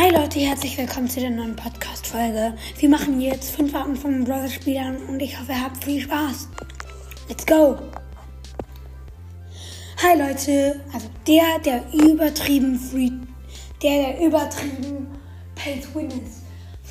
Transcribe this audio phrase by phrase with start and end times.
[0.00, 2.54] Hi Leute, herzlich willkommen zu der neuen Podcast-Folge.
[2.78, 6.48] Wir machen jetzt fünf Arten von Brother-Spielern und ich hoffe, ihr habt viel Spaß.
[7.28, 7.76] Let's go!
[10.00, 13.10] Hi Leute, also der, der übertrieben free,
[13.82, 15.08] der, der übertrieben
[15.56, 16.00] pay to.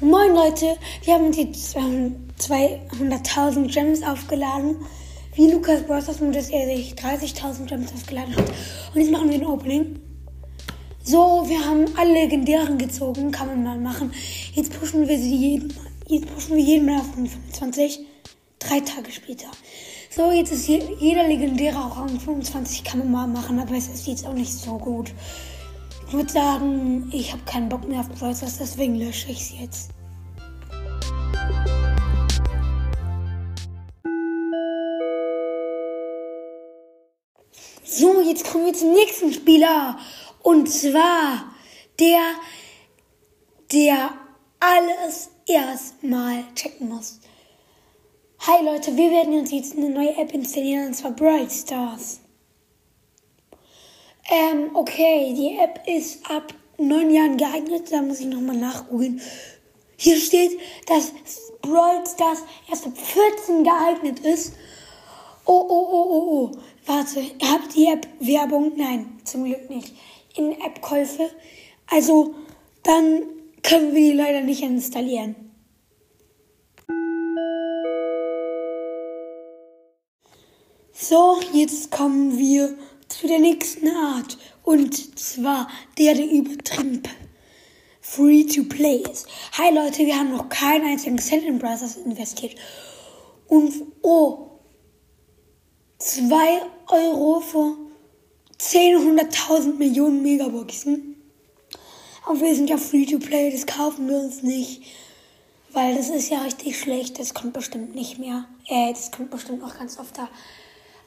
[0.00, 4.74] Moin Leute, wir haben jetzt 200.000 Gems aufgeladen.
[5.36, 5.86] Wie Lukas
[6.20, 8.48] nur dass er sich 30.000 Gems aufgeladen hat.
[8.92, 10.00] Und jetzt machen wir ein Opening.
[11.10, 14.12] So, wir haben alle legendären gezogen, kann man mal machen.
[14.52, 15.72] Jetzt pushen wir sie jeden,
[16.06, 18.00] jetzt pushen wir jeden Mal auf 25.
[18.58, 19.46] Drei Tage später.
[20.14, 24.06] So, jetzt ist jeder legendäre auch auf 25, kann man mal machen, aber es ist
[24.06, 25.14] jetzt auch nicht so gut.
[26.08, 29.90] Ich würde sagen, ich habe keinen Bock mehr auf Brawlers, deswegen lösche ich es jetzt.
[37.82, 39.96] So, jetzt kommen wir zum nächsten Spieler.
[40.48, 41.44] Und zwar
[42.00, 42.32] der,
[43.70, 44.14] der
[44.60, 47.20] alles erstmal checken muss.
[48.46, 52.20] Hi Leute, wir werden uns jetzt eine neue App installieren und zwar Bright Stars.
[54.30, 59.20] Ähm, okay, die App ist ab neun Jahren geeignet, da muss ich nochmal nachgoogeln.
[59.98, 61.12] Hier steht, dass
[61.60, 64.54] Brawl Stars erst ab 14 geeignet ist.
[65.44, 66.58] Oh, oh, oh, oh, oh.
[66.86, 68.72] Warte, habt ihr App Werbung?
[68.76, 69.92] Nein, zum Glück nicht
[70.36, 71.30] in App-Käufe.
[71.86, 72.34] Also
[72.82, 73.22] dann
[73.62, 75.34] können wir die leider nicht installieren.
[80.92, 82.76] So, jetzt kommen wir
[83.08, 84.36] zu der nächsten Art.
[84.64, 87.02] Und zwar der, der übertrieben
[88.00, 89.26] free to play ist.
[89.58, 92.54] Hi Leute, wir haben noch keinen einzigen Cent in Brothers investiert.
[93.46, 94.60] Und oh,
[95.98, 97.76] 2 Euro für
[98.58, 101.16] 10, 100.000 Millionen Megaboxen.
[102.26, 104.82] Und wir sind ja free to play, das kaufen wir uns nicht.
[105.72, 108.46] Weil das ist ja richtig schlecht, das kommt bestimmt nicht mehr.
[108.66, 110.28] Äh, das kommt bestimmt auch ganz oft da.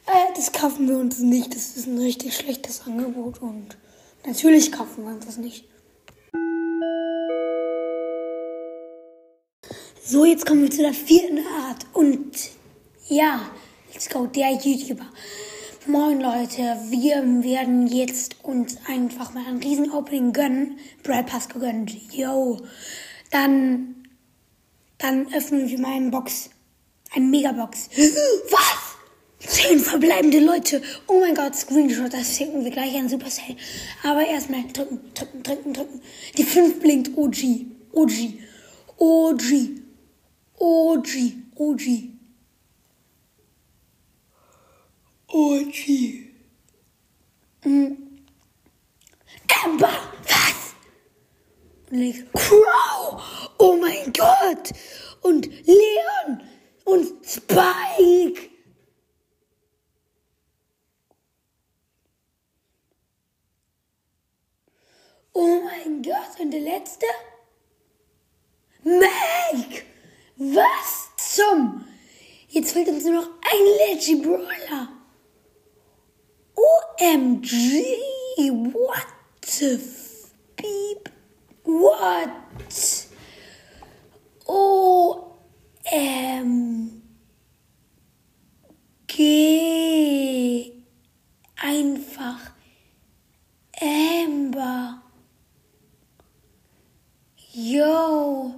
[0.07, 3.77] Äh, das kaufen wir uns nicht, das ist ein richtig schlechtes Angebot und
[4.25, 5.65] natürlich kaufen wir uns das nicht.
[10.03, 11.85] So, jetzt kommen wir zu der vierten Art.
[11.93, 12.31] Und
[13.07, 13.41] ja,
[13.93, 15.05] let's go, der YouTuber.
[15.87, 20.77] Moin Leute, wir werden jetzt uns einfach mal ein riesen Opening gönnen.
[21.01, 21.91] Brawl Pass gegönnt.
[22.13, 22.61] Yo.
[23.31, 23.95] Dann,
[24.99, 26.51] dann öffnen wir mal eine Box.
[27.15, 27.89] Eine Megabox.
[28.51, 28.95] Was?
[29.39, 30.83] Zehn verbleibende Leute.
[31.07, 33.57] Oh mein Gott, Screenshot, das schicken wir gleich an Supercell.
[34.03, 36.01] Aber erstmal drücken, drücken, drücken, drücken.
[36.37, 37.17] Die 5 blinkt.
[37.17, 37.65] OG.
[37.91, 38.11] OG.
[38.97, 39.41] OG.
[40.59, 41.07] OG.
[41.55, 42.10] OG.
[47.63, 48.25] Mhm.
[49.63, 49.91] Amber,
[50.27, 50.75] was?
[51.89, 53.21] Und ich, Crow,
[53.57, 54.71] oh mein Gott.
[55.21, 56.41] Und Leon
[56.85, 58.49] und Spike.
[65.33, 67.05] Oh mein Gott, und der letzte?
[68.83, 69.85] Meg!
[70.37, 71.85] Was zum?
[72.49, 75.00] Jetzt fehlt uns nur noch ein Leggy Brawler.
[77.01, 79.07] OMG, what
[79.41, 79.81] the
[80.55, 81.09] beep?
[81.63, 82.29] What?
[84.47, 85.23] OMG.
[91.59, 92.53] Einfach.
[93.81, 95.01] Amber.
[97.51, 98.53] Yo.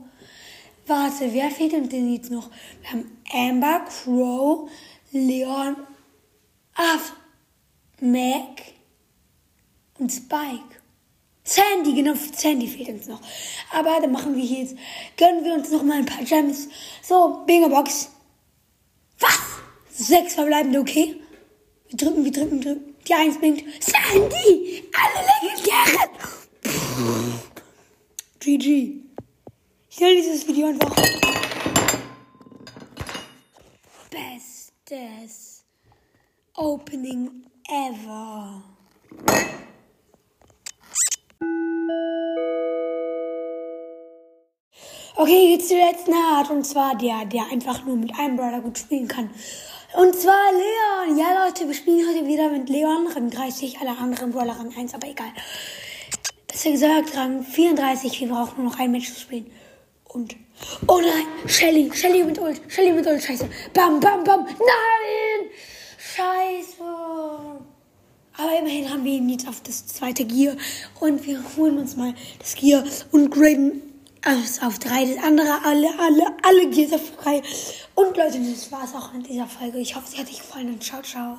[0.86, 2.50] Warte, wer fehlt uns denn jetzt noch?
[2.82, 4.70] Wir haben Amber, Crow,
[5.14, 5.78] Leon,
[6.76, 7.14] Aff.
[8.04, 8.62] Mac
[9.98, 10.82] und Spike.
[11.46, 13.22] Sandy, genau, Sandy fehlt uns noch.
[13.72, 14.76] Aber dann machen wir hier jetzt,
[15.16, 16.68] gönnen wir uns noch mal ein paar Gems.
[17.02, 18.10] So, Bingo Box.
[19.20, 19.40] Was?
[19.90, 21.16] Sechs verbleibende, okay?
[21.88, 22.96] Wir drücken, wir drücken, drücken.
[23.08, 23.64] Die Eins blinkt.
[23.82, 24.84] Sandy!
[24.94, 26.10] Alle legendären!
[28.40, 29.02] GG.
[29.90, 30.94] Ich nenne dieses Video einfach
[34.10, 35.64] Bestes
[36.56, 38.64] Opening ever.
[45.16, 46.50] Okay, jetzt zur letzten Art.
[46.50, 49.30] Und zwar der, der einfach nur mit einem Brawler gut spielen kann.
[49.96, 51.18] Und zwar Leon.
[51.18, 53.08] Ja, Leute, wir spielen heute wieder mit Leon.
[53.08, 55.32] Rang 30, alle anderen Brawler Rang 1, aber egal.
[56.48, 58.22] Besser gesagt, Rang 34.
[58.22, 59.52] Wir brauchen nur noch ein Match zu spielen.
[60.06, 60.36] Und.
[60.88, 61.26] Oh nein!
[61.48, 61.92] Shelly!
[61.94, 62.62] Shelly mit Ult!
[62.68, 63.22] Shelly mit Ult!
[63.22, 63.50] Scheiße!
[63.74, 64.46] Bam, bam, bam!
[64.46, 65.50] Nein!
[65.98, 66.83] Scheiße!
[68.38, 70.56] Aber immerhin haben wir ihn jetzt auf das zweite Gear.
[71.00, 73.82] Und wir holen uns mal das Gear und graden
[74.22, 75.06] es auf drei.
[75.06, 77.42] Das andere, alle, alle, alle Gears auf drei.
[77.96, 79.80] Und Leute, das war es auch in dieser Folge.
[79.80, 81.38] Ich hoffe, sie hat euch gefallen und ciao, ciao.